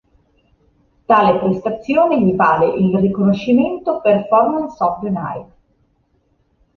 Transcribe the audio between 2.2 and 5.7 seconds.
gli vale il riconoscimento "Performance of the Night".